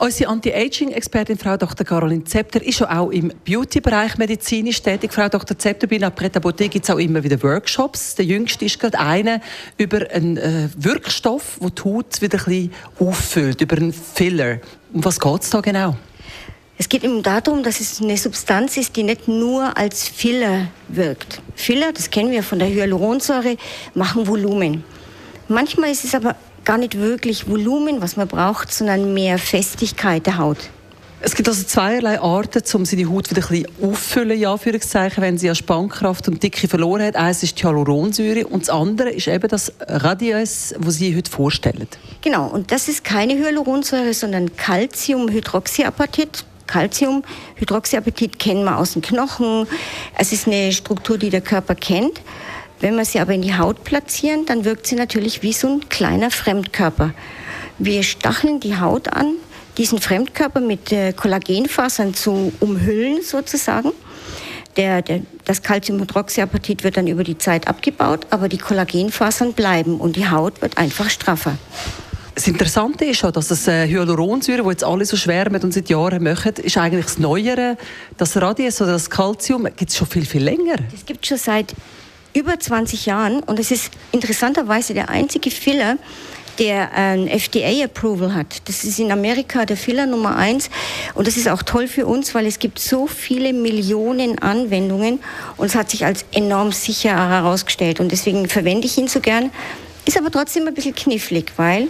Unsere 0.00 0.30
Anti-Aging-Expertin 0.30 1.36
Frau 1.36 1.58
Dr. 1.58 1.84
Caroline 1.84 2.24
Zepter 2.24 2.64
ist 2.64 2.78
schon 2.78 2.86
auch 2.86 3.10
im 3.10 3.30
Beauty-Bereich 3.44 4.16
medizinisch 4.16 4.80
tätig. 4.80 5.12
Frau 5.12 5.28
Dr. 5.28 5.58
Zepter, 5.58 5.86
bei 5.86 5.98
der 5.98 6.08
Pret 6.08 6.32
gibt 6.56 6.84
es 6.84 6.88
auch 6.88 6.96
immer 6.96 7.22
wieder 7.22 7.42
Workshops. 7.42 8.14
Der 8.14 8.24
jüngste 8.24 8.64
ist 8.64 8.80
gerade 8.80 8.98
einer 8.98 9.42
über 9.76 10.10
einen 10.10 10.38
äh, 10.38 10.70
Wirkstoff, 10.74 11.58
der 11.60 11.68
die 11.68 11.82
Haut 11.82 12.22
wieder 12.22 12.38
ein 12.38 12.44
bisschen 12.46 12.72
auffüllt, 12.98 13.60
über 13.60 13.76
einen 13.76 13.92
Filler. 13.92 14.60
Um 14.94 15.04
was 15.04 15.20
geht 15.20 15.42
es 15.42 15.50
da 15.50 15.60
genau? 15.60 15.94
Es 16.78 16.88
geht 16.88 17.04
eben 17.04 17.22
darum, 17.22 17.62
dass 17.62 17.78
es 17.78 18.00
eine 18.00 18.16
Substanz 18.16 18.78
ist, 18.78 18.96
die 18.96 19.02
nicht 19.02 19.28
nur 19.28 19.76
als 19.76 20.08
Filler 20.08 20.68
wirkt. 20.88 21.42
Filler, 21.54 21.92
das 21.92 22.10
kennen 22.10 22.30
wir 22.30 22.42
von 22.42 22.58
der 22.58 22.68
Hyaluronsäure, 22.68 23.58
machen 23.92 24.26
Volumen. 24.26 24.82
Manchmal 25.46 25.90
ist 25.90 26.04
es 26.04 26.14
aber 26.14 26.36
gar 26.64 26.78
nicht 26.78 26.98
wirklich 26.98 27.48
Volumen, 27.48 28.00
was 28.00 28.16
man 28.16 28.28
braucht, 28.28 28.72
sondern 28.72 29.14
mehr 29.14 29.38
Festigkeit 29.38 30.26
der 30.26 30.38
Haut. 30.38 30.70
Es 31.22 31.34
gibt 31.34 31.48
also 31.48 31.62
zweierlei 31.64 32.18
Arten, 32.18 32.62
um 32.72 32.86
seine 32.86 33.10
Haut 33.10 33.30
wieder 33.30 33.42
ein 33.42 33.48
bisschen 33.48 33.66
auffüllen, 33.82 34.38
ja, 34.40 34.56
wenn 35.16 35.36
sie 35.36 35.50
an 35.50 35.54
Spannkraft 35.54 36.28
und 36.28 36.42
Dicke 36.42 36.66
verloren 36.66 37.02
hat. 37.02 37.16
Eines 37.16 37.42
ist 37.42 37.58
die 37.58 37.64
Hyaluronsäure 37.64 38.46
und 38.46 38.62
das 38.62 38.70
andere 38.70 39.10
ist 39.10 39.28
eben 39.28 39.46
das 39.46 39.70
Radius, 39.86 40.74
das 40.80 40.94
Sie 40.94 41.14
heute 41.14 41.30
vorstellen. 41.30 41.86
Genau, 42.22 42.46
und 42.46 42.72
das 42.72 42.88
ist 42.88 43.04
keine 43.04 43.34
Hyaluronsäure, 43.34 44.14
sondern 44.14 44.56
Calciumhydroxyapatit. 44.56 46.46
Calciumhydroxyapatit 46.66 48.38
kennen 48.38 48.64
wir 48.64 48.78
aus 48.78 48.94
den 48.94 49.02
Knochen. 49.02 49.66
Es 50.16 50.32
ist 50.32 50.46
eine 50.46 50.72
Struktur, 50.72 51.18
die 51.18 51.28
der 51.28 51.42
Körper 51.42 51.74
kennt. 51.74 52.22
Wenn 52.80 52.96
wir 52.96 53.04
sie 53.04 53.20
aber 53.20 53.34
in 53.34 53.42
die 53.42 53.56
Haut 53.56 53.84
platzieren, 53.84 54.46
dann 54.46 54.64
wirkt 54.64 54.86
sie 54.86 54.94
natürlich 54.94 55.42
wie 55.42 55.52
so 55.52 55.68
ein 55.68 55.88
kleiner 55.88 56.30
Fremdkörper. 56.30 57.12
Wir 57.78 58.02
stacheln 58.02 58.60
die 58.60 58.78
Haut 58.78 59.08
an, 59.08 59.34
diesen 59.76 60.00
Fremdkörper 60.00 60.60
mit 60.60 60.90
äh, 60.92 61.12
Kollagenfasern 61.12 62.14
zu 62.14 62.52
umhüllen 62.60 63.22
sozusagen. 63.22 63.92
Der, 64.76 65.02
der, 65.02 65.20
das 65.44 65.62
Calciumhydroxyapatit 65.62 66.84
wird 66.84 66.96
dann 66.96 67.06
über 67.06 67.24
die 67.24 67.36
Zeit 67.36 67.68
abgebaut, 67.68 68.26
aber 68.30 68.48
die 68.48 68.58
Kollagenfasern 68.58 69.52
bleiben 69.52 70.00
und 70.00 70.16
die 70.16 70.28
Haut 70.28 70.62
wird 70.62 70.78
einfach 70.78 71.10
straffer. 71.10 71.58
Das 72.34 72.46
Interessante 72.46 73.04
ist 73.04 73.22
auch, 73.24 73.32
dass 73.32 73.48
das 73.48 73.68
äh, 73.68 73.86
Hyaluronsäure, 73.88 74.62
das 74.62 74.70
jetzt 74.70 74.84
alle 74.84 75.04
so 75.04 75.16
schwärmen 75.16 75.62
und 75.62 75.74
seit 75.74 75.90
Jahren 75.90 76.22
machen, 76.22 76.54
ist 76.54 76.78
eigentlich 76.78 77.04
das 77.04 77.18
Neuere. 77.18 77.76
Das 78.16 78.40
Radius 78.40 78.80
oder 78.80 78.92
das 78.92 79.10
Calcium 79.10 79.64
gibt 79.64 79.90
es 79.90 79.96
schon 79.96 80.06
viel, 80.06 80.24
viel 80.24 80.44
länger. 80.44 80.76
Es 80.94 81.04
gibt 81.04 81.26
schon 81.26 81.36
seit 81.36 81.74
über 82.34 82.58
20 82.58 83.06
Jahren 83.06 83.40
und 83.40 83.58
es 83.58 83.70
ist 83.70 83.90
interessanterweise 84.12 84.94
der 84.94 85.08
einzige 85.08 85.50
Filler, 85.50 85.96
der 86.58 86.92
ein 86.92 87.26
FDA-Approval 87.26 88.34
hat. 88.34 88.68
Das 88.68 88.84
ist 88.84 88.98
in 88.98 89.10
Amerika 89.10 89.64
der 89.64 89.76
Filler 89.76 90.06
Nummer 90.06 90.36
eins 90.36 90.68
und 91.14 91.26
das 91.26 91.36
ist 91.36 91.48
auch 91.48 91.62
toll 91.62 91.88
für 91.88 92.06
uns, 92.06 92.34
weil 92.34 92.46
es 92.46 92.58
gibt 92.58 92.78
so 92.78 93.06
viele 93.06 93.52
Millionen 93.52 94.38
Anwendungen 94.40 95.20
und 95.56 95.66
es 95.66 95.74
hat 95.74 95.90
sich 95.90 96.04
als 96.04 96.24
enorm 96.32 96.72
sicher 96.72 97.16
herausgestellt 97.30 97.98
und 98.00 98.12
deswegen 98.12 98.48
verwende 98.48 98.86
ich 98.86 98.98
ihn 98.98 99.08
so 99.08 99.20
gern. 99.20 99.50
Ist 100.04 100.18
aber 100.18 100.30
trotzdem 100.30 100.66
ein 100.66 100.74
bisschen 100.74 100.94
knifflig, 100.94 101.52
weil 101.56 101.88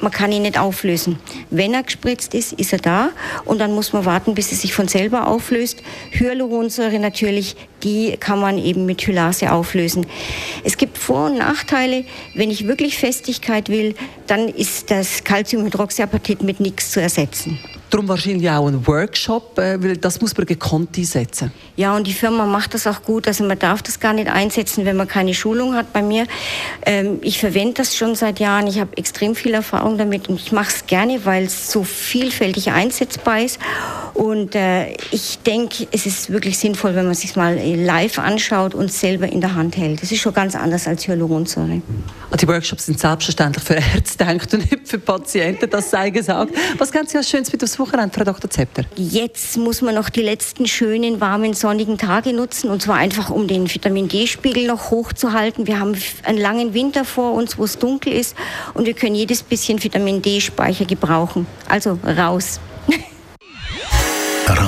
man 0.00 0.12
kann 0.12 0.32
ihn 0.32 0.42
nicht 0.42 0.58
auflösen. 0.58 1.18
Wenn 1.50 1.74
er 1.74 1.82
gespritzt 1.82 2.34
ist, 2.34 2.52
ist 2.52 2.72
er 2.72 2.78
da 2.78 3.10
und 3.44 3.58
dann 3.58 3.74
muss 3.74 3.92
man 3.92 4.04
warten, 4.04 4.34
bis 4.34 4.50
er 4.50 4.58
sich 4.58 4.74
von 4.74 4.88
selber 4.88 5.28
auflöst. 5.28 5.82
Hyaluronsäure 6.12 6.98
natürlich, 6.98 7.56
die 7.82 8.16
kann 8.18 8.40
man 8.40 8.58
eben 8.58 8.86
mit 8.86 9.02
Hylase 9.06 9.52
auflösen. 9.52 10.06
Es 10.64 10.76
gibt 10.76 10.98
Vor- 10.98 11.26
und 11.30 11.38
Nachteile. 11.38 12.04
Wenn 12.34 12.50
ich 12.50 12.66
wirklich 12.66 12.98
Festigkeit 12.98 13.68
will, 13.68 13.94
dann 14.26 14.48
ist 14.48 14.90
das 14.90 15.24
Calciumhydroxyapatit 15.24 16.42
mit 16.42 16.60
nichts 16.60 16.90
zu 16.90 17.00
ersetzen. 17.00 17.58
Darum 17.90 18.08
wahrscheinlich 18.08 18.48
auch 18.48 18.68
ein 18.68 18.86
Workshop, 18.86 19.58
äh, 19.58 19.82
weil 19.82 19.96
das 19.96 20.20
muss 20.20 20.36
man 20.36 20.46
gekonnt 20.46 20.96
einsetzen. 20.96 21.52
Ja, 21.76 21.96
und 21.96 22.06
die 22.06 22.12
Firma 22.12 22.46
macht 22.46 22.74
das 22.74 22.86
auch 22.86 23.02
gut. 23.02 23.26
Also 23.26 23.44
man 23.44 23.58
darf 23.58 23.82
das 23.82 23.98
gar 23.98 24.12
nicht 24.12 24.30
einsetzen, 24.30 24.84
wenn 24.84 24.96
man 24.96 25.08
keine 25.08 25.34
Schulung 25.34 25.74
hat 25.74 25.92
bei 25.92 26.00
mir. 26.00 26.26
Ähm, 26.86 27.18
ich 27.22 27.40
verwende 27.40 27.74
das 27.74 27.96
schon 27.96 28.14
seit 28.14 28.38
Jahren. 28.38 28.68
Ich 28.68 28.78
habe 28.78 28.96
extrem 28.96 29.34
viel 29.34 29.54
Erfahrung 29.54 29.98
damit 29.98 30.28
und 30.28 30.36
ich 30.36 30.52
mache 30.52 30.68
es 30.68 30.86
gerne, 30.86 31.24
weil 31.24 31.44
es 31.44 31.72
so 31.72 31.82
vielfältig 31.82 32.70
einsetzbar 32.70 33.40
ist. 33.40 33.58
Und 34.20 34.54
äh, 34.54 34.92
ich 35.12 35.38
denke, 35.46 35.88
es 35.92 36.04
ist 36.04 36.28
wirklich 36.28 36.58
sinnvoll, 36.58 36.94
wenn 36.94 37.06
man 37.06 37.14
sich 37.14 37.36
mal 37.36 37.58
live 37.58 38.18
anschaut 38.18 38.74
und 38.74 38.92
selber 38.92 39.26
in 39.26 39.40
der 39.40 39.54
Hand 39.54 39.78
hält. 39.78 40.02
Das 40.02 40.12
ist 40.12 40.20
schon 40.20 40.34
ganz 40.34 40.54
anders 40.54 40.86
als 40.86 41.08
Hyaluronsäure. 41.08 41.80
Die 42.38 42.46
Workshops 42.46 42.84
sind 42.84 43.00
selbstverständlich 43.00 43.64
für 43.64 43.74
Ärzte 43.94 44.26
gedacht 44.26 44.52
und 44.52 44.70
nicht 44.70 44.86
für 44.86 44.98
Patienten, 44.98 45.70
das 45.70 45.88
sei 45.88 46.10
gesagt. 46.10 46.52
Was 46.76 46.92
ganz 46.92 47.16
als 47.16 47.30
Schönes 47.30 47.50
mit 47.50 47.64
aufs 47.64 47.78
Wochenende, 47.78 48.14
Frau 48.14 48.24
Dr. 48.24 48.50
Zepter? 48.50 48.84
Jetzt 48.94 49.56
muss 49.56 49.80
man 49.80 49.94
noch 49.94 50.10
die 50.10 50.20
letzten 50.20 50.66
schönen, 50.66 51.22
warmen, 51.22 51.54
sonnigen 51.54 51.96
Tage 51.96 52.34
nutzen 52.34 52.68
und 52.68 52.82
zwar 52.82 52.96
einfach, 52.96 53.30
um 53.30 53.48
den 53.48 53.72
Vitamin 53.72 54.08
D-Spiegel 54.08 54.66
noch 54.66 54.90
hochzuhalten. 54.90 55.66
Wir 55.66 55.80
haben 55.80 55.96
einen 56.24 56.38
langen 56.38 56.74
Winter 56.74 57.06
vor 57.06 57.32
uns, 57.32 57.56
wo 57.56 57.64
es 57.64 57.78
dunkel 57.78 58.12
ist 58.12 58.36
und 58.74 58.84
wir 58.84 58.92
können 58.92 59.14
jedes 59.14 59.42
bisschen 59.42 59.82
Vitamin 59.82 60.20
D-Speicher 60.20 60.84
gebrauchen. 60.84 61.46
Also 61.70 61.98
raus. 62.04 62.60